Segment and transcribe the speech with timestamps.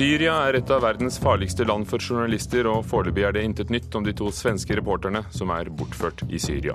[0.00, 3.92] Syria er et av verdens farligste land for journalister, og foreløpig er det intet nytt
[3.98, 6.72] om de to svenske reporterne som er bortført i Syria.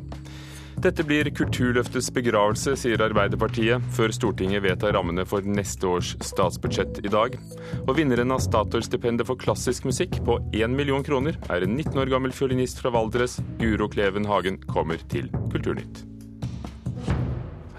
[0.86, 7.10] Dette blir Kulturløftets begravelse, sier Arbeiderpartiet, før Stortinget vedtar rammene for neste års statsbudsjett i
[7.10, 7.42] dag.
[7.88, 12.14] Og vinneren av Statoil-stipendet for klassisk musikk på 1 million kroner er en 19 år
[12.14, 13.40] gammel fiolinist fra Valdres.
[13.58, 16.06] Guro Kleven Hagen kommer til Kulturnytt.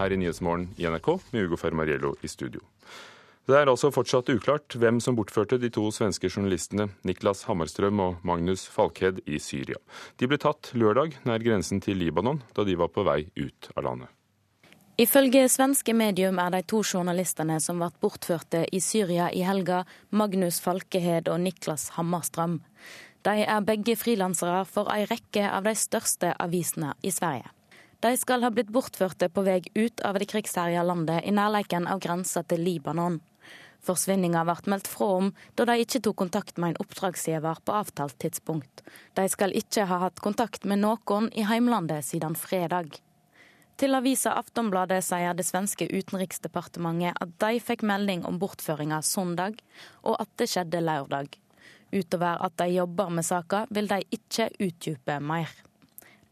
[0.01, 2.67] Her i Nyhetsmorgen i NRK med Ugo Fermariello i studio.
[3.47, 8.25] Det er altså fortsatt uklart hvem som bortførte de to svenske journalistene Niklas Hammerstrøm og
[8.27, 9.79] Magnus Falkhed i Syria.
[10.19, 13.87] De ble tatt lørdag nær grensen til Libanon da de var på vei ut av
[13.87, 14.11] landet.
[14.99, 20.59] Ifølge svenske medium er de to journalistene som ble bortførte i Syria i helga, Magnus
[20.65, 22.59] Falkehed og Niklas Hammerstrøm.
[23.23, 27.53] De er begge frilansere for ei rekke av de største avisene i Sverige.
[28.03, 32.03] De skal ha blitt bortførte på vei ut av det krigsherja landet i nærleiken av
[32.03, 33.23] grensa til Libanon.
[33.87, 38.19] Forsvinninga ble meldt fra om da de ikke tok kontakt med en oppdragsgiver på avtalt
[38.23, 38.83] tidspunkt.
[39.15, 42.99] De skal ikke ha hatt kontakt med noen i heimlandet siden fredag.
[43.77, 49.59] Til avisa Aftonbladet sier det svenske utenriksdepartementet at de fikk melding om bortføringa søndag,
[50.03, 51.29] og at det skjedde lørdag.
[51.93, 55.53] Utover at de jobber med saka, vil de ikke utdype mer.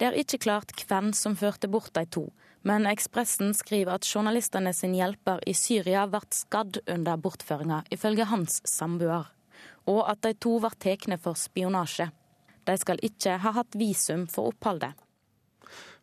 [0.01, 2.25] Det er ikke klart hvem som førte bort de to,
[2.65, 8.63] men Ekspressen skriver at journalistene sin hjelper i Syria ble skadd under bortføringa, ifølge hans
[8.69, 9.29] samboer,
[9.85, 12.09] og at de to ble tatt for spionasje.
[12.65, 14.97] De skal ikke ha hatt visum for oppholdet.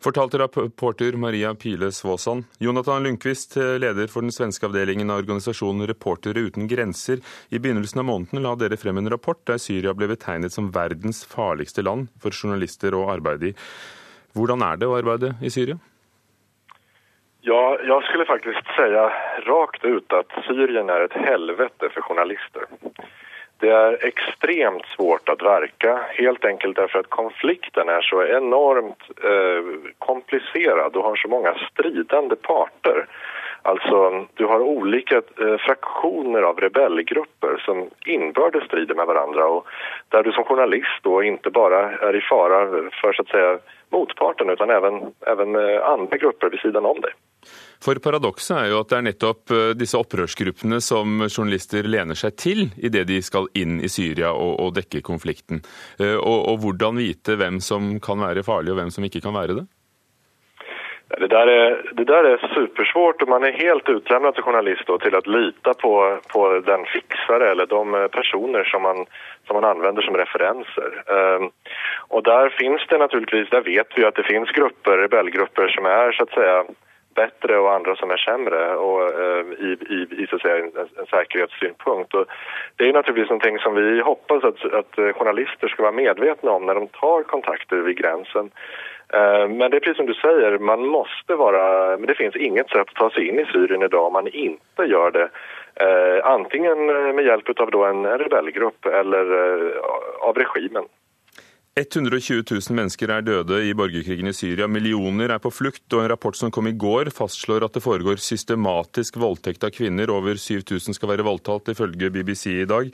[0.02, 2.44] Fortalte reporter Maria Pile Svåsand.
[2.58, 7.22] Jonathan Lundqvist, leder for den svenske avdelingen av organisasjonen Reportere uten grenser.
[7.50, 11.22] I begynnelsen av måneden la dere frem en rapport der Syria ble betegnet som verdens
[11.30, 13.56] farligste land for journalister å arbeide i.
[14.34, 15.78] Hvordan er det å arbeide i Syria?
[17.44, 19.12] Ja, jag skulle faktiskt säga
[19.46, 22.64] rakt ut att Syrien är ett helvete för journalister.
[23.60, 29.92] Det är extremt svårt att verka, helt enkelt därför att konflikten är så enormt eh,
[30.00, 33.06] komplicerad och har så många stridande parter.
[33.62, 39.68] Alltså, du har olika eh, fraktioner av rebellgrupper som inbördes strider med varandra och
[40.10, 43.58] där du som journalist då inte bara är i fara för så att säga
[43.90, 47.12] motparten utan även eh, andra grupper vid sidan om dig.
[47.82, 52.38] For paradokset er jo at det er nettopp eh, disse opprørsgruppene som journalister lener seg
[52.38, 55.64] til idet de skal inn i Syria og, og dekke konflikten.
[55.98, 59.34] Eh, og, og, hvordan vite hvem som kan være farlig og hvem som ikke kan
[59.34, 59.70] være det?
[61.12, 64.96] Det der er, det der er supersvårt og man er helt utlämnad som journalist då,
[65.02, 65.92] til å lita på,
[66.32, 69.04] på den fiksere eller de personer som man,
[69.50, 70.96] som man använder som referenser.
[71.12, 71.50] Um,
[72.16, 76.16] og der finns det naturligtvis, der vet vi at det finnes grupper, rebellgrupper som er
[76.16, 76.64] så att säga
[77.16, 80.72] bättre och andra som är sämre och, eh, i, i, i så att säga, en,
[81.00, 82.14] en säkerhetssynpunkt.
[82.76, 86.76] Det är naturligtvis någonting som vi hoppas att, att journalister ska vara medvetna om när
[86.76, 88.52] de tar kontakter vid gränsen.
[89.14, 92.70] Eh, men det är precis som du säger, man måste vara, men det finns inget
[92.70, 95.30] sätt att ta sig in i Syrien idag om man inte gör det
[95.76, 96.86] eh, antingen
[97.16, 99.78] med hjälp av en rebellgrupp eller eh,
[100.20, 100.84] av regimen.
[101.72, 104.68] 120 000 mennesker er døde i borgerkrigen i Syria.
[104.68, 108.20] Millioner er på flukt, og en rapport som kom i går fastslår at det foregår
[108.20, 110.12] systematisk voldtekt av kvinner.
[110.12, 112.92] Over 7000 skal være voldtatt, ifølge BBC i dag.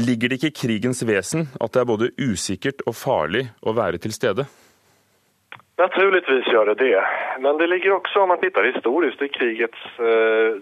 [0.00, 4.00] Ligger det ikke i krigens vesen at det er både usikkert og farlig å være
[4.00, 4.48] til stede?
[5.76, 7.04] Naturligtvis gjør det det.
[7.44, 10.56] Men det ligger også, om man ser historisk, i krigets eh,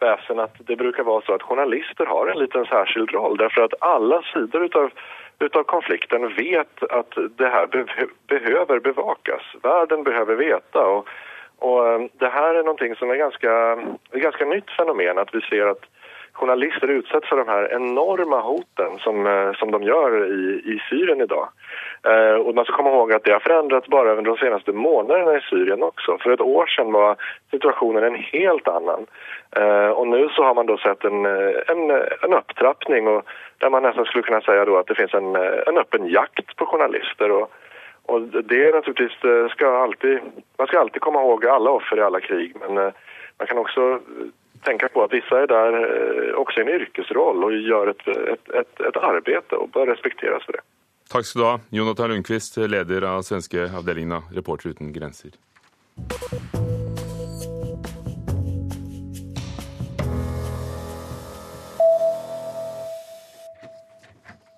[0.00, 3.74] väsen att det brukar vara så att journalister har en liten särskild roll därför att
[3.78, 4.90] alla sidor utav
[5.38, 7.86] utav konflikten vet att det här be
[8.26, 9.42] behöver bevakas.
[9.62, 10.86] Världen behöver veta.
[11.58, 13.72] Och, eh, det här är någonting som är ganska,
[14.12, 15.84] ett ganska nytt fenomen, att vi ser att
[16.34, 21.20] journalister utsätts för de här enorma hoten som, eh, som de gör i, i Syrien
[21.20, 21.48] idag.
[22.02, 25.36] Eh, och man ska komma ihåg att det har förändrats bara under de senaste månaderna
[25.36, 26.18] i Syrien också.
[26.18, 27.16] För ett år sedan var
[27.50, 29.06] situationen en helt annan.
[29.56, 31.26] Eh, och nu så har man då sett en,
[31.72, 31.90] en,
[32.22, 33.22] en upptrappning och
[33.58, 36.66] där man nästan skulle kunna säga då att det finns en, en öppen jakt på
[36.66, 37.30] journalister.
[37.30, 37.50] Och,
[38.06, 40.18] och det är naturligtvis, ska alltid,
[40.58, 42.92] man ska alltid komma ihåg alla offer i alla krig men eh,
[43.38, 44.00] man kan också
[44.64, 45.76] tänka på at visse er der
[46.40, 50.58] også i en yrkesroll og gjør et, et, et, et arbeid og bør respekteres for
[50.58, 50.64] det.
[51.12, 55.36] Takk skal du ha, Jonathan Lundqvist, leder av svenske avdelingen av Reporter uten grenser.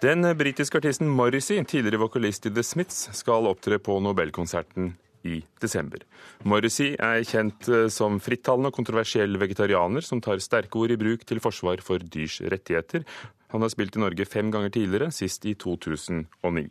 [0.02, 4.92] Den britiske artisten Morrissey, tidligere vokalist i The Smiths, skal opptre på Nobelkonserten
[5.26, 6.04] i desember.
[6.46, 11.26] Morrissey er kjent eh, som frittalende og kontroversiell vegetarianer som tar sterke ord i bruk
[11.26, 13.04] til forsvar for dyrs rettigheter.
[13.54, 16.66] Han har spilt i Norge fem ganger tidligere, sist i 2009.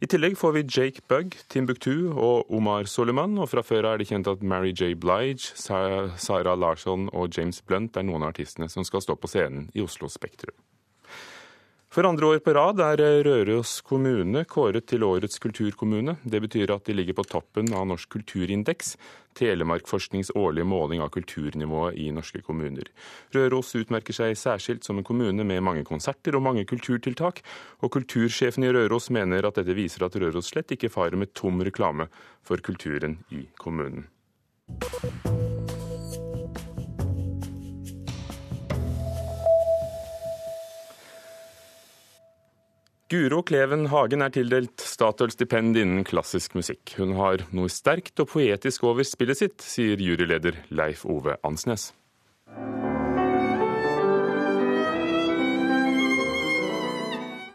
[0.00, 4.08] I tillegg får vi Jake Bugg, Timbuktu og Omar Soleman, og fra før er det
[4.08, 4.94] kjent at Mary J.
[4.96, 9.68] Blige, Sarah Larsson og James Blunt er noen av artistene som skal stå på scenen
[9.76, 10.56] i Oslo Spektrum.
[11.90, 16.20] For andre år på rad er Røros kommune kåret til årets kulturkommune.
[16.22, 18.92] Det betyr at de ligger på toppen av Norsk kulturindeks,
[19.34, 22.86] Telemarkforsknings årlige måling av kulturnivået i norske kommuner.
[23.34, 27.42] Røros utmerker seg særskilt som en kommune med mange konserter og mange kulturtiltak,
[27.82, 31.58] og kultursjefen i Røros mener at dette viser at Røros slett ikke farer med tom
[31.58, 32.06] reklame
[32.46, 34.06] for kulturen i kommunen.
[43.10, 46.92] Guro Kleven Hagen er tildelt Statoil-stipend innen klassisk musikk.
[46.94, 51.88] Hun har noe sterkt og poetisk over spillet sitt, sier juryleder Leif Ove Ansnes.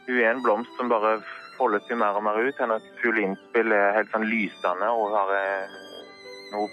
[0.10, 1.22] Hun er en blomst som bare
[1.56, 2.60] folder seg mer og mer ut.
[2.60, 5.80] Hennes fiolinnspill er helt sånn lysende og har eh,
[6.52, 6.68] noe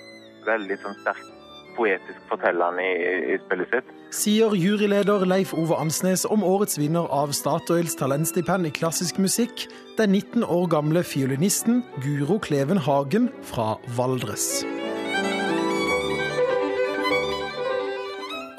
[0.48, 1.41] veldig sånn sterkt
[1.76, 7.32] poetisk fortellende i, i spillet sitt sier juryleder Leif Ove Ansnes om årets vinner av
[7.32, 9.66] Statoils talentstipend i klassisk musikk,
[9.96, 14.66] den 19 år gamle fiolinisten Guro Kleven Hagen fra Valdres.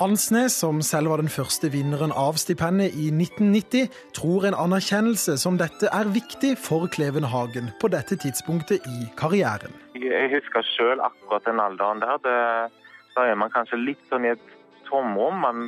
[0.02, 5.60] Ansnes, som selv var den første vinneren av stipendet i 1990, tror en anerkjennelse som
[5.62, 9.78] dette er viktig for Kleven Hagen på dette tidspunktet i karrieren.
[9.96, 12.20] Jeg husker sjøl akkurat den alderen der.
[12.26, 12.83] Det,
[13.16, 14.52] da er man kanskje litt sånn i et
[14.88, 15.42] tomrom.
[15.46, 15.64] Man,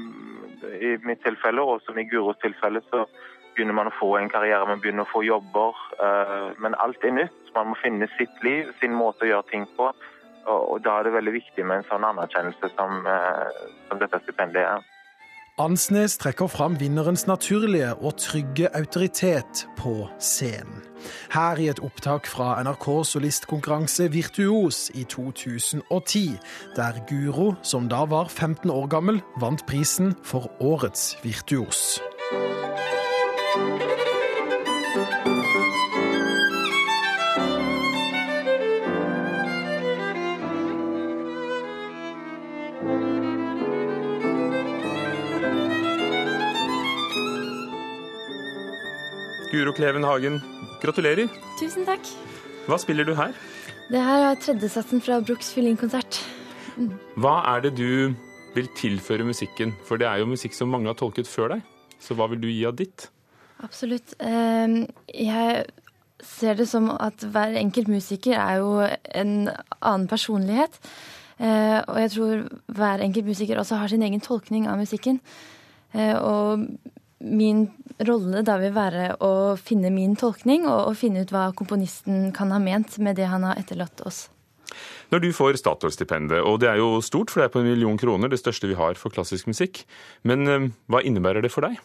[0.80, 3.06] I mitt tilfelle, og som i Guros tilfelle, så
[3.56, 5.78] begynner man å få en karriere, man begynner å få jobber.
[6.00, 7.54] Uh, men alt er nytt.
[7.56, 9.92] Man må finne sitt liv, sin måte å gjøre ting på.
[10.46, 14.68] Og, da er det veldig viktig med en sånn anerkjennelse som, uh, som dette stipendiet
[14.68, 14.95] er.
[15.58, 20.82] Ansnes trekker fram vinnerens naturlige og trygge autoritet på scenen.
[21.32, 26.36] Her i et opptak fra NRK solistkonkurranse Virtuos i 2010,
[26.76, 32.02] der Guro, som da var 15 år gammel, vant prisen for Årets virtuos.
[49.52, 50.40] Guro Kleven Hagen,
[50.82, 51.30] gratulerer.
[51.60, 52.08] Tusen takk.
[52.66, 53.34] Hva spiller du her?
[53.92, 56.18] Det her er tredjesatsen fra Brooks fiolinkonsert.
[56.76, 56.94] Mm.
[57.22, 58.16] Hva er det du
[58.56, 59.76] vil tilføre musikken?
[59.86, 61.66] For det er jo musikk som mange har tolket før deg.
[62.02, 63.08] Så hva vil du gi av ditt?
[63.64, 64.16] Absolutt.
[64.20, 65.66] Ehm, jeg
[66.26, 69.36] ser det som at hver enkelt musiker er jo en
[69.80, 70.82] annen personlighet.
[71.38, 75.22] Eh, og jeg tror hver enkelt musiker også har sin egen tolkning av musikken.
[75.94, 76.66] Eh, og
[77.20, 77.66] min
[78.06, 82.52] rolle da vil være å finne min tolkning og, og finne ut hva komponisten kan
[82.52, 84.26] ha ment med det han har etterlatt oss.
[85.14, 88.00] Når du får Statoil-stipendet, og det er jo stort, for det er på en million
[88.00, 89.86] kroner, det største vi har for klassisk musikk,
[90.28, 91.78] men eh, hva innebærer det for deg?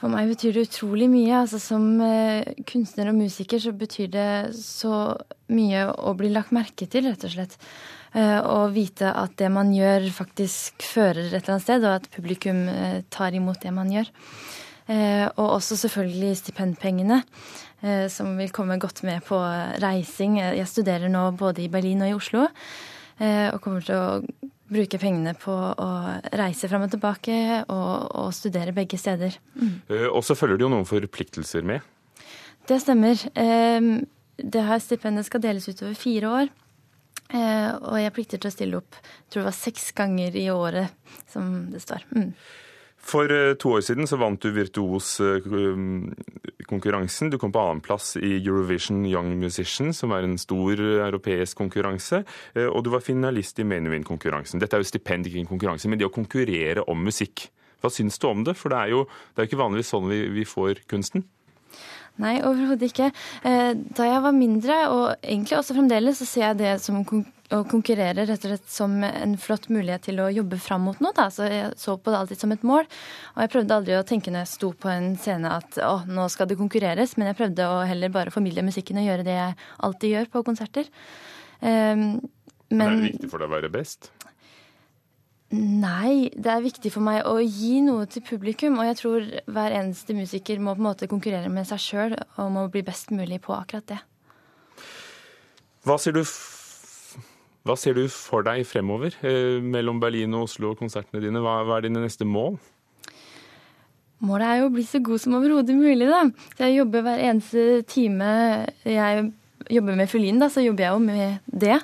[0.00, 1.42] For meg betyr det utrolig mye.
[1.42, 5.16] Altså, som eh, kunstner og musiker så betyr det så
[5.52, 7.58] mye å bli lagt merke til, rett og slett.
[8.10, 12.08] Eh, og vite at det man gjør, faktisk fører et eller annet sted, og at
[12.10, 14.10] publikum eh, tar imot det man gjør.
[14.90, 17.22] Eh, og også selvfølgelig stipendpengene,
[18.12, 19.38] som vil komme godt med på
[19.80, 20.34] reising.
[20.36, 22.42] Jeg studerer nå både i Berlin og i Oslo,
[23.24, 25.88] og kommer til å bruke pengene på å
[26.36, 29.38] reise fram og tilbake og, og studere begge steder.
[29.56, 29.80] Mm.
[30.10, 31.88] Og så følger det jo noen forpliktelser med?
[32.68, 33.24] Det stemmer.
[33.32, 36.52] Det her stipendet skal deles ut over fire år.
[37.30, 40.50] Eh, og jeg plikter til å stille opp jeg tror det var seks ganger i
[40.50, 40.90] året,
[41.30, 42.02] som det står.
[42.10, 42.34] Mm.
[43.10, 47.26] For eh, to år siden så vant du Virtuos-konkurransen.
[47.28, 50.72] Eh, du kom på annenplass i Eurovision Young Musician, som er en stor
[51.06, 52.18] europeisk konkurranse.
[52.66, 54.60] Og du var finalist i Menuhin-konkurransen.
[54.60, 57.36] Dette er jo stipend, ikke en konkurranse, men det å konkurrere om musikk.
[57.80, 58.54] Hva syns du om det?
[58.58, 61.22] For det er jo det er ikke vanligvis sånn vi, vi får kunsten.
[62.20, 63.10] Nei, overhodet ikke.
[63.46, 67.62] Eh, da jeg var mindre, og egentlig også fremdeles, så ser jeg det som å
[67.66, 71.14] konkurrere rett og slett som en flott mulighet til å jobbe fram mot noe.
[71.16, 71.28] Da.
[71.34, 72.86] Så jeg så på det alltid som et mål.
[73.34, 76.28] Og jeg prøvde aldri å tenke når jeg sto på en scene at å, nå
[76.32, 79.58] skal det konkurreres, men jeg prøvde å heller bare formidle musikken og gjøre det jeg
[79.88, 80.92] alltid gjør på konserter.
[81.60, 82.20] Um,
[82.70, 84.12] men, men er det viktig for deg å være best?
[85.50, 88.76] Nei, det er viktig for meg å gi noe til publikum.
[88.78, 92.52] Og jeg tror hver eneste musiker må på en måte konkurrere med seg sjøl og
[92.54, 93.98] må bli best mulig på akkurat det.
[95.88, 96.22] Hva ser du,
[97.66, 101.42] hva ser du for deg fremover eh, mellom Berlin og Oslo og konsertene dine?
[101.42, 102.60] Hva, hva er dine neste mål?
[104.22, 106.22] Målet er jo å bli så god som overhodet mulig, da.
[106.52, 108.30] Så jeg jobber hver eneste time
[108.84, 109.30] jeg
[109.72, 111.80] jobber med fiolin, da, så jobber jeg jo med det.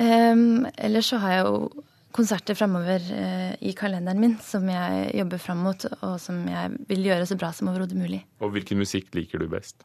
[0.00, 5.40] Um, ellers så har jeg jo konserter fremover uh, i kalenderen min som jeg jobber
[5.42, 8.22] fram mot, og som jeg vil gjøre så bra som overhodet mulig.
[8.44, 9.84] Og hvilken musikk liker du best?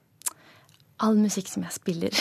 [1.03, 2.11] All musikk som jeg spiller.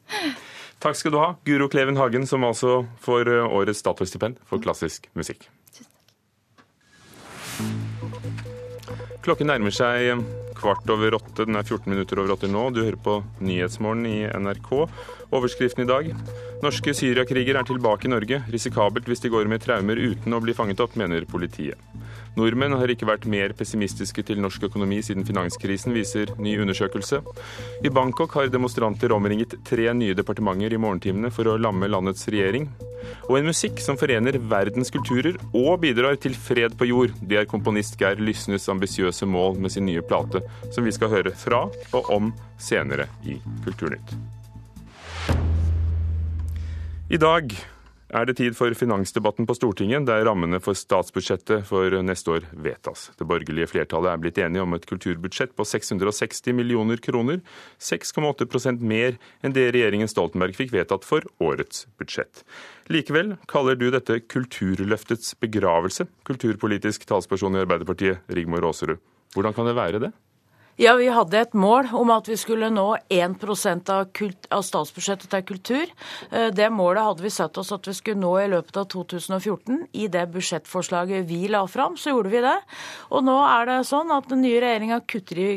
[0.80, 5.10] Takk skal du ha, Guro Kleven Hagen, som altså får eh, årets Statoil-stipend for klassisk
[5.12, 5.44] musikk.
[5.76, 6.06] Tusen takk.
[9.20, 10.22] Klokken nærmer seg
[10.56, 11.44] kvart over åtte.
[11.44, 12.70] Den er 14 minutter over åtte nå.
[12.72, 14.70] Du hører på Nyhetsmorgen i NRK.
[15.30, 16.08] Overskriften i dag.
[16.60, 18.40] Norske syriakrigere er tilbake i Norge.
[18.50, 21.78] Risikabelt hvis de går med traumer uten å bli fanget opp, mener politiet.
[22.38, 27.20] Nordmenn har ikke vært mer pessimistiske til norsk økonomi siden finanskrisen, viser ny undersøkelse.
[27.86, 32.68] I Bangkok har demonstranter omringet tre nye departementer i morgentimene for å lamme landets regjering.
[33.28, 37.14] Og en musikk som forener verdens kulturer og bidrar til fred på jord.
[37.22, 40.42] Det er komponist Geir Lysnes ambisiøse mål med sin nye plate,
[40.74, 41.64] som vi skal høre fra
[41.96, 44.39] og om senere i Kulturnytt.
[47.10, 47.50] I dag
[48.14, 53.08] er det tid for finansdebatten på Stortinget, der rammene for statsbudsjettet for neste år vedtas.
[53.18, 57.42] Det borgerlige flertallet er blitt enige om et kulturbudsjett på 660 millioner kroner,
[57.82, 62.44] 6,8% mer enn det regjeringen Stoltenberg fikk vedtatt for årets budsjett.
[62.94, 69.02] Likevel kaller du dette kulturløftets begravelse, kulturpolitisk talsperson i Arbeiderpartiet, Rigmor Aasrud.
[69.34, 70.14] Hvordan kan det være det?
[70.80, 73.42] Ja, Vi hadde et mål om at vi skulle nå 1
[73.92, 75.90] av, kult, av statsbudsjettet til kultur.
[76.32, 79.82] Eh, det målet hadde vi satt oss at vi skulle nå i løpet av 2014.
[79.92, 82.56] I det budsjettforslaget vi la fram, så gjorde vi det.
[83.12, 85.50] Og nå er det sånn at den nye regjeringa kutter i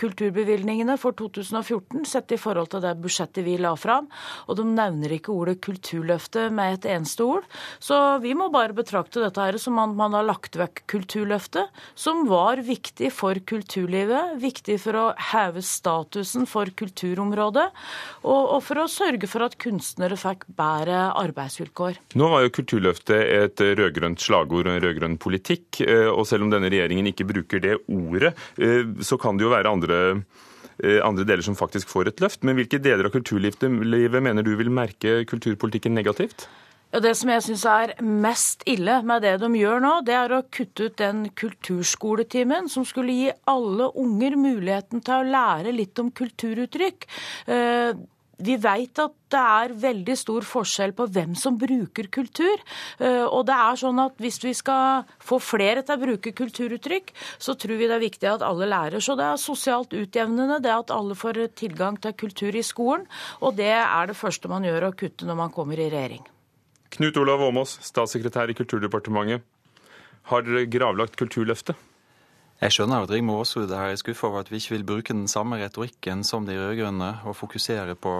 [0.00, 4.08] kulturbevilgningene for 2014 sett i forhold til det budsjettet vi la fram.
[4.46, 7.46] Og de nevner ikke ordet kulturløftet med et eneste ord.
[7.82, 12.24] Så vi må bare betrakte dette her som at man har lagt vekk kulturløftet, som
[12.30, 17.66] var viktig for kulturlivet, viktig for å heve statusen for kulturområdet,
[18.24, 22.00] og, og for å sørge for at kunstnere fikk bedre arbeidsvilkår.
[22.18, 26.52] Nå var jo Kulturløftet et rød-grønt slagord og en rød-grønn politikk, eh, og selv om
[26.52, 30.22] denne regjeringen ikke bruker det ordet, eh, så kan det jo være andre andre,
[30.82, 32.44] eh, andre deler som faktisk får et løft.
[32.44, 36.48] Men hvilke deler av kulturlivet mener du vil merke kulturpolitikken negativt?
[36.92, 40.32] Ja, det som jeg syns er mest ille med det de gjør nå, det er
[40.32, 45.98] å kutte ut den kulturskoletimen som skulle gi alle unger muligheten til å lære litt
[45.98, 47.08] om kulturuttrykk.
[48.36, 52.60] Vi vet at det er veldig stor forskjell på hvem som bruker kultur.
[53.00, 57.14] Eh, og det er sånn at hvis vi skal få flere til å bruke kulturuttrykk,
[57.40, 59.00] så tror vi det er viktig at alle lærer.
[59.00, 63.08] Så det er sosialt utjevnende det at alle får tilgang til kultur i skolen.
[63.40, 66.24] Og det er det første man gjør å kutte når man kommer i regjering.
[66.96, 69.42] Knut Olav Åmås, statssekretær i Kulturdepartementet.
[70.30, 71.76] Har dere gravlagt Kulturløftet?
[72.56, 75.58] Jeg skjønner at Rigmor Aasrud er skuffa over at vi ikke vil bruke den samme
[75.60, 78.12] retorikken som de rød-grønne og fokusere på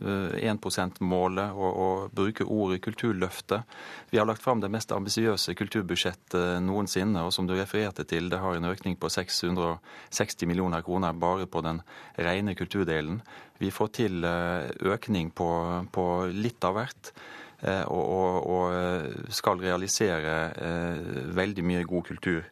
[0.00, 3.60] 1 eh, %-målet og, og, bruke ordet kulturløftet.
[4.08, 8.40] Vi har lagt fram det mest ambisiøse kulturbudsjettet noensinne, og som du refererte til, det
[8.40, 11.82] har en økning på 660 millioner kroner bare på den
[12.16, 13.20] rene kulturdelen.
[13.60, 15.50] Vi får til eh, økning på,
[15.92, 17.12] på litt av hvert.
[17.60, 20.40] Eh, og, og, og skal realisere
[21.36, 22.44] veldig mye god kultur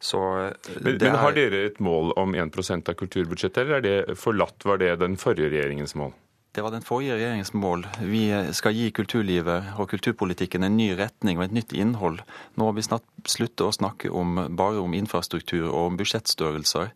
[0.00, 4.18] så eh, men, men, har dere et mål om 1 av kulturbudsjettet, eller er det
[4.18, 4.64] forlatt?
[4.64, 6.16] Var det den forrige regjeringens mål?
[6.50, 7.84] Det var den forrige regjeringens mål.
[8.02, 8.24] Vi
[8.58, 12.24] skal gi kulturlivet og kulturpolitikken en ny retning og et nytt innhold.
[12.58, 16.90] Nå har vi snart sluttet å snakke om, bare om infrastruktur og om budsjettstørrelser.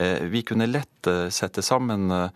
[0.00, 2.28] Eh, vi kunne lett eh, sette sammen eh,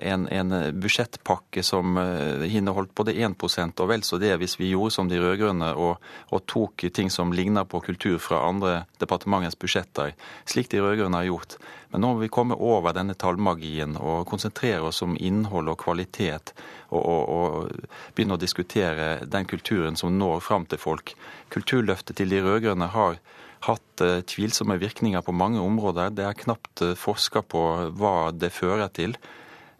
[0.00, 1.98] en, en budsjettpakke som
[2.44, 3.34] inneholdt både 1
[3.76, 6.00] og vel så det, hvis vi gjorde som de rød-grønne og,
[6.30, 10.14] og, tok ting som ligner på kultur fra andre departementets budsjetter,
[10.48, 11.58] slik de rød-grønne har gjort.
[11.92, 16.54] Men nå må vi komme over denne tallmagien og konsentrere oss om innhold og kvalitet.
[16.88, 21.12] Og, og, og, begynne å diskutere den kulturen som når fram til folk.
[21.52, 23.20] Kulturløftet til de rød-grønne har
[23.66, 26.14] hatt eh, tvilsomme virkninger på mange områder.
[26.14, 27.62] Det er knapt eh, forska på
[27.98, 29.16] hva det fører til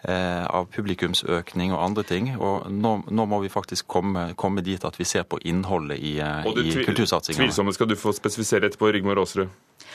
[0.07, 2.29] av publikumsøkning og andre ting.
[2.39, 6.17] Og nå, nå må vi faktisk komme, komme, dit at vi ser på innholdet i,
[6.21, 7.47] i kultursatsingene.
[7.47, 9.51] Tvilsomme skal du få spesifisere etterpå, Rigmor Aasrud.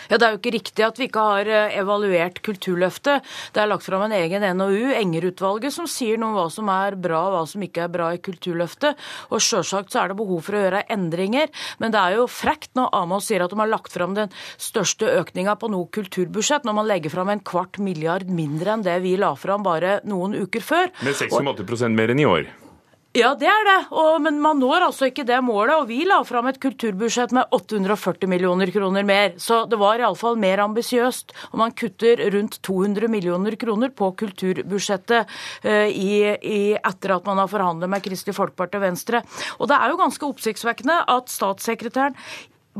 [0.10, 3.26] Ja, Det er jo ikke riktig at vi ikke har eh, evaluert Kulturløftet.
[3.54, 6.98] Det er lagt fram en egen NOU, Enger-utvalget, som sier noe om hva som er
[7.00, 9.00] bra og hva som ikke er bra i Kulturløftet.
[9.32, 12.74] Og Sjølsagt så er det behov for å gjøre endringer, men det er jo frekt
[12.78, 16.78] når Amos sier at de har lagt fram den største økninga på noe kulturbudsjett, når
[16.82, 20.66] man legger fram en kvart milliard mindre enn det vi la fram bare noen uker
[20.66, 20.92] før.
[21.06, 22.50] Med 6,8% mer enn i år?
[23.12, 23.80] Ja, det er det.
[23.92, 25.74] Og, men man når altså ikke det målet.
[25.82, 29.34] Og vi la fram et kulturbudsjett med 840 millioner kroner mer.
[29.36, 31.36] Så det var iallfall mer ambisiøst.
[31.52, 35.28] Og man kutter rundt 200 millioner kroner på kulturbudsjettet
[35.66, 39.24] uh, i, i, etter at man har forhandlet med Kristelig Folkeparti og Venstre.
[39.60, 42.16] Og det er jo ganske oppsiktsvekkende at statssekretæren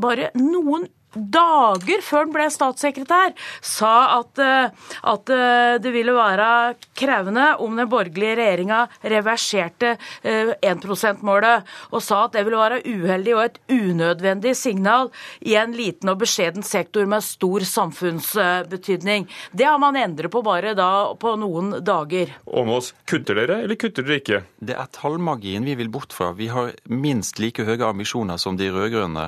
[0.00, 4.70] bare noen dager før han ble statssekretær, sa at, eh,
[5.12, 12.02] at, eh, det ville være krevende om den borgerlige regjeringa reverserte 1 eh, %-målet, og
[12.02, 16.62] sa at det ville være uheldig og et unødvendig signal i en liten og beskjeden
[16.62, 19.28] sektor med stor samfunnsbetydning.
[19.52, 22.32] Det har man endret på bare da på noen dager.
[22.46, 24.42] Åmås, kutter dere, eller kutter dere ikke?
[24.60, 26.32] Det er tallmagien vi vil bort fra.
[26.32, 29.26] Vi har minst like høye ambisjoner som de rød-grønne.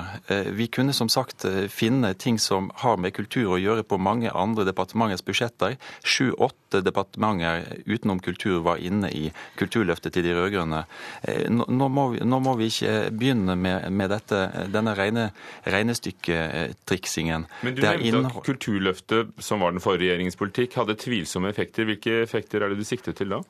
[0.55, 4.65] Vi kunne som sagt finne ting som har med kultur å gjøre på mange andre
[4.67, 5.75] departementers budsjetter.
[6.05, 9.25] Sju-åtte departementer utenom kultur var inne i
[9.59, 10.83] Kulturløftet til de rød-grønne.
[11.27, 11.87] Eh, nå, nå,
[12.23, 14.41] nå, må vi ikke begynne med, med dette,
[14.71, 15.29] denne rene
[15.71, 17.47] regnestykketriksingen.
[17.65, 21.87] Men du nevnte at Kulturløftet, som var den forrige regjeringens politikk, hadde tvilsomme effekter.
[21.89, 23.43] Hvilke effekter er det du sikter til da?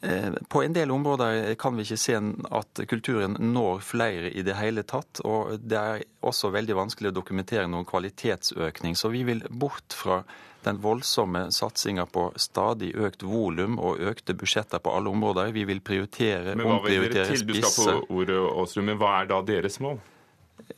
[0.00, 2.18] Eh, på en del områder kan vi ikke se
[2.54, 5.22] at kulturen når flere i det hele tatt.
[5.26, 8.94] Og det er også veldig vanskelig å dokumentere noen kvalitetsøkning.
[8.98, 10.22] Så vi vil bort fra
[10.66, 15.52] den voldsomme satsinga på stadig økt volum og økte budsjetter på alle områder.
[15.54, 17.98] Vi vil prioritere, omprioritere, spisse.
[17.98, 19.98] Men hva men er da deres mål?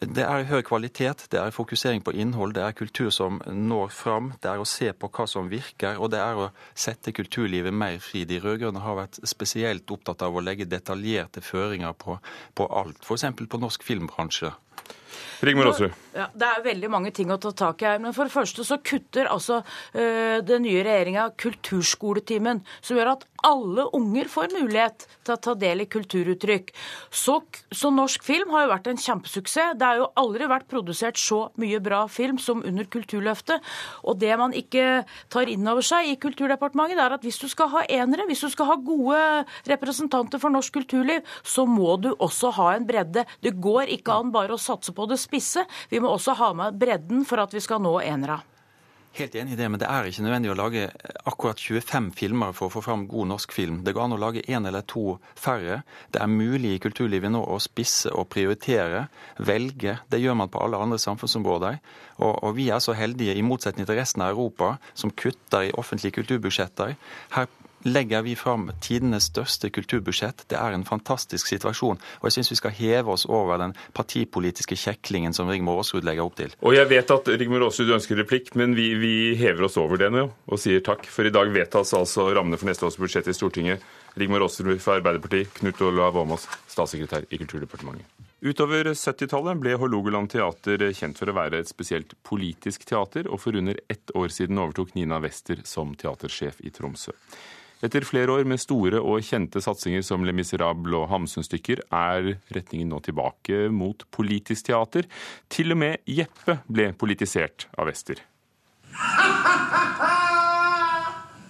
[0.01, 4.31] Det er høy kvalitet, det er fokusering på innhold, det er kultur som når fram.
[4.41, 7.99] Det er å se på hva som virker, og det er å sette kulturlivet mer
[8.05, 8.25] fri.
[8.29, 12.19] De rød-grønne har vært spesielt opptatt av å legge detaljerte føringer på,
[12.57, 13.29] på alt, f.eks.
[13.51, 14.53] på norsk filmbransje.
[15.45, 15.97] Rigmor Aasrud.
[16.11, 18.01] Ja, det er veldig mange ting å ta tak i her.
[18.03, 19.61] Men for det første så kutter altså
[19.95, 25.55] øh, den nye regjeringa kulturskoletimen, som gjør at alle unger får mulighet til å ta
[25.59, 26.73] del i kulturuttrykk.
[27.15, 27.39] Så,
[27.73, 29.77] så, norsk film har jo vært en kjempesuksess.
[29.79, 33.65] Det har jo aldri vært produsert så mye bra film som under Kulturløftet.
[34.05, 37.47] Og det man ikke tar inn over seg i Kulturdepartementet, det er at hvis du
[37.51, 39.21] skal ha enere, hvis du skal ha gode
[39.71, 43.25] representanter for norsk kulturliv, så må du også ha en bredde.
[43.45, 45.65] Det går ikke an bare å satse på det spisse.
[45.91, 48.41] Vi må også ha med bredden for at vi skal nå enere.
[49.19, 50.85] Helt enig i det, men det er ikke nødvendig å lage
[51.27, 53.81] akkurat 25 filmer for å få fram god norsk film.
[53.83, 55.81] Det går an å lage én eller to færre.
[56.15, 59.09] Det er mulig i kulturlivet nå å spisse og prioritere,
[59.43, 59.97] velge.
[60.07, 61.81] Det gjør man på alle andre samfunnsområder.
[62.21, 65.75] Og, og vi er så heldige, i motsetning til resten av Europa, som kutter i
[65.75, 66.95] offentlige kulturbudsjetter.
[67.35, 67.51] Her
[67.83, 70.45] legger vi fram tidenes største kulturbudsjett.
[70.51, 72.01] Det er en fantastisk situasjon.
[72.21, 76.27] Og jeg syns vi skal heve oss over den partipolitiske kjeklingen som Rigmor Aasrud legger
[76.27, 76.55] opp til.
[76.61, 80.11] Og jeg vet at Rigmor Aasrud ønsker replikk, men vi, vi, hever oss over det
[80.15, 81.07] nå og sier takk.
[81.11, 83.85] For i dag vedtas altså rammene for neste års budsjett i Stortinget.
[84.21, 88.09] Rigmor Aasrud fra Arbeiderpartiet, Knut Olav Åmås, statssekretær i Kulturdepartementet.
[88.41, 93.59] Utover 70-tallet ble Hålogaland teater kjent for å være et spesielt politisk teater, og for
[93.61, 97.13] under ett år siden overtok Nina Wester som teatersjef i Tromsø.
[97.81, 102.91] Etter flere år med store og kjente satsinger som Le Miserable og Hamsun-stykker, er retningen
[102.93, 105.09] nå tilbake mot politisk teater.
[105.49, 108.21] Til og med Jeppe ble politisert av Wester.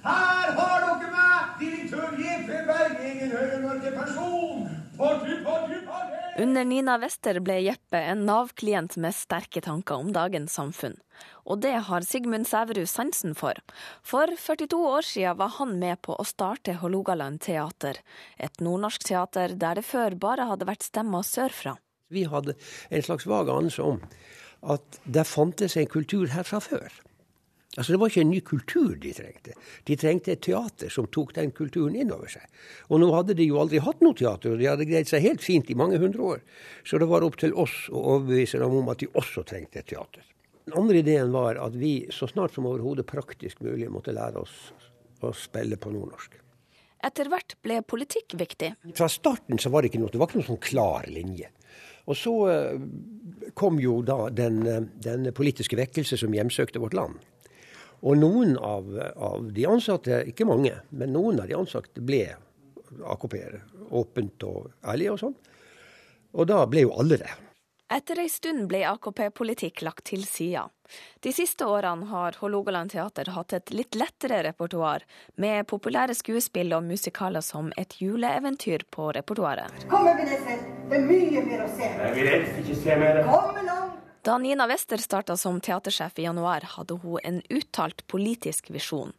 [0.06, 4.66] Her har dere meg, direktør Jeppe Berg, egen høyrenorske person.
[5.00, 6.30] Party, party, party!
[6.40, 10.96] Under Nina Wester ble Jeppe en Nav-klient med sterke tanker om dagens samfunn
[11.50, 13.59] og det har Sigmund Sæverud sansen for.
[14.07, 18.00] For 42 år siden var han med på å starte Hålogaland teater,
[18.38, 21.76] et nordnorsk teater der det før bare hadde vært stemmer sørfra.
[22.11, 22.57] Vi hadde
[22.90, 24.00] en slags vag anelse om
[24.61, 26.90] at det fantes en kultur her fra før.
[27.76, 29.52] Altså Det var ikke en ny kultur de trengte.
[29.87, 32.42] De trengte et teater som tok den kulturen inn over seg.
[32.90, 35.44] Og nå hadde de jo aldri hatt noe teater, og de hadde greid seg helt
[35.44, 36.42] fint i mange hundre år.
[36.83, 39.90] Så det var opp til oss å overbevise dem om at de også trengte et
[39.92, 40.26] teater.
[40.66, 44.59] Den andre ideen var at vi så snart som overhodet praktisk mulig måtte lære oss
[45.22, 46.37] å spille på nordnorsk.
[47.06, 48.74] Etter hvert ble politikk viktig.
[48.98, 51.48] Fra starten så var det ikke noe, det var ikke noe sånn klar linje.
[52.11, 52.80] Og så eh,
[53.56, 57.20] kom jo da den, eh, den politiske vekkelse som hjemsøkte vårt land.
[58.00, 62.24] Og noen av, av, de ansatte, ikke mange, men noen av de ansatte ble
[63.04, 63.60] AKP-ere.
[63.90, 65.38] Åpent og ærlig og sånn.
[66.38, 67.30] Og da ble jo alle det.
[67.90, 70.68] Etter ei stund ble AKP-politikk lagt til sida.
[71.22, 75.02] De siste årene har Hålogaland teater hatt et litt lettere repertoar,
[75.42, 79.86] med populære skuespill og musikaler som Et juleeventyr på repertoaret.
[79.90, 81.90] Kom, Ebenezer, det er mye mer å se.
[81.90, 83.24] Jeg vil helst ikke se mer.
[83.26, 83.59] Kom!
[84.22, 89.14] Da Nina Wester starta som teatersjef i januar, hadde hun en uttalt politisk visjon.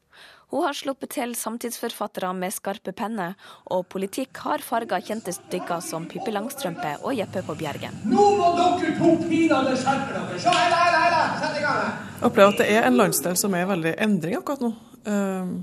[0.51, 3.33] Hun har sluppet til samtidsforfattere med skarpe penner,
[3.73, 7.97] og politikk har farga kjente stykker som Pippi Langstrømpe og Jeppe på Bjergen.
[8.11, 10.37] Nå må dere to pinadø skjerpe dere!
[10.43, 11.23] Se, hella, hella, hella.
[11.41, 11.87] Sett i gang!
[12.19, 14.71] Jeg opplever at det er en landsdel som er veldig endring akkurat nå.
[15.07, 15.55] Um,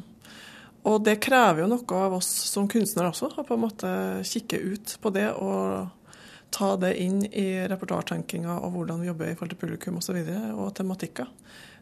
[0.88, 3.92] og det krever jo noe av oss som kunstnere også, å på en måte
[4.26, 5.94] kikke ut på det og
[6.54, 10.16] ta det inn i repertoartenkinga og hvordan vi jobber i forhold til publikum osv.
[10.22, 11.28] Og, så og tematikker.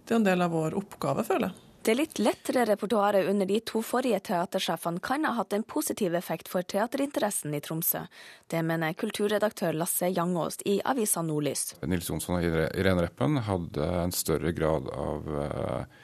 [0.07, 1.63] Det er en del av vår oppgave, føler jeg.
[1.87, 6.49] Det litt lettere repertoaret under de to forrige teatersjefene kan ha hatt en positiv effekt
[6.51, 8.01] for teaterinteressen i Tromsø.
[8.51, 11.77] Det mener kulturredaktør Lasse Jangås i avisa Nordlys.
[11.87, 16.03] Nils Jonsson og Irene Reppen hadde en større grad av eh,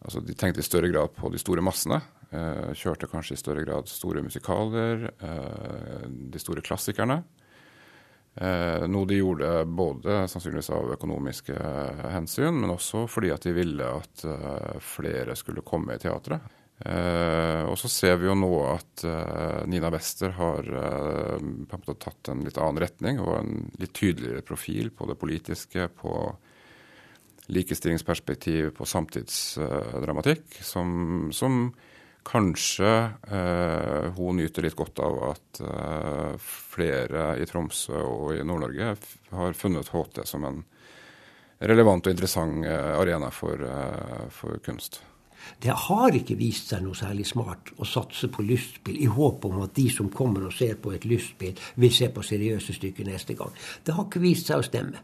[0.00, 1.98] Altså de tenkte i større grad på de store massene.
[2.32, 7.18] Eh, kjørte kanskje i større grad store musikaler, eh, de store klassikerne.
[8.34, 11.56] Eh, noe de gjorde både sannsynligvis av økonomiske
[12.14, 16.46] hensyn, men også fordi at de ville at eh, flere skulle komme i teatret.
[16.80, 21.82] Eh, og så ser vi jo nå at eh, Nina Wester har eh, på en
[21.82, 26.14] måte tatt en litt annen retning og en litt tydeligere profil på det politiske, på
[27.50, 31.66] likestillingsperspektiv, på samtidsdramatikk, som, som
[32.26, 32.90] Kanskje
[33.32, 38.92] eh, hun nyter litt godt av at eh, flere i Tromsø og i Nord-Norge
[39.32, 40.60] har funnet HT som en
[41.60, 45.00] relevant og interessant eh, arena for, eh, for, kunst.
[45.60, 49.62] Det har ikke vist seg noe særlig smart å satse på lystspill i håp om
[49.64, 53.36] at de som kommer og ser på et lystspill, vil se på seriøse stykker neste
[53.38, 53.52] gang.
[53.84, 55.00] Det har ikke vist seg å stemme.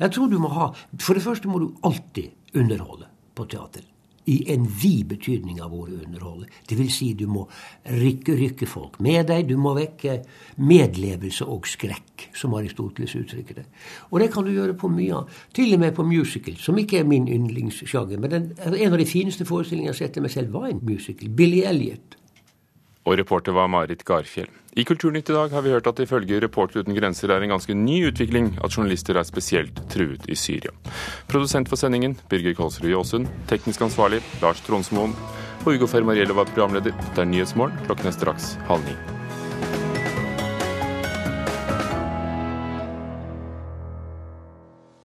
[0.00, 3.84] Jeg tror du må ha For det første må du alltid underholde på teater
[4.24, 6.46] i en vid betydning av ordet underholde.
[6.68, 6.92] Dvs.
[7.00, 7.46] Si du må
[7.88, 9.48] rykke, rykke folk med deg.
[9.48, 10.20] Du må vekke
[10.60, 13.66] medlevelse og skrekk, som Aristoteles uttrykker det.
[14.10, 15.42] Og det kan du gjøre på mye av.
[15.56, 18.20] Til og med på musical, som ikke er min yndlingssjanger.
[18.20, 21.32] Men den, en av de fineste forestillingene jeg har sett meg selv, var en musical.
[21.32, 22.19] Billy Elliot.
[23.10, 24.46] Og reporter var Marit Garfjell.
[24.78, 27.74] I Kulturnytt i dag har vi hørt at ifølge Reporter uten grenser er en ganske
[27.74, 30.70] ny utvikling at journalister er spesielt truet i Syria.
[31.26, 33.26] Produsent for sendingen Birger Kolsrud Jåsund.
[33.50, 35.18] Teknisk ansvarlig Lars Tronsmoen.
[35.66, 36.94] Og Ugo Fermariello var programleder.
[37.16, 37.82] Det er Nyhetsmorgen.
[37.88, 39.09] Klokken er straks halv ni.